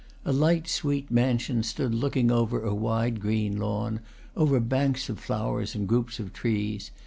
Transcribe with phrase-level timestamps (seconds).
[0.25, 3.99] A light, sweet mansion stood looking over a wide green lawn,
[4.35, 6.89] over banks of flowers and groups of trees.